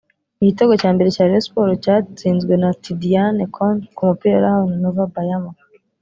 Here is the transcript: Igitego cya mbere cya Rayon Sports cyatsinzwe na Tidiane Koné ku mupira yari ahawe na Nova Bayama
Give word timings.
Igitego 0.41 0.73
cya 0.81 0.89
mbere 0.95 1.09
cya 1.15 1.25
Rayon 1.29 1.43
Sports 1.47 1.81
cyatsinzwe 1.83 2.53
na 2.61 2.69
Tidiane 2.81 3.43
Koné 3.55 3.83
ku 3.95 4.01
mupira 4.09 4.33
yari 4.35 4.47
ahawe 4.49 4.65
na 4.69 4.77
Nova 4.83 5.03
Bayama 5.13 5.51